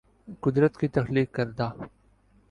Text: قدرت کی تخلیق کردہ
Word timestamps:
قدرت 0.43 0.77
کی 0.77 0.87
تخلیق 0.87 1.31
کردہ 1.33 1.69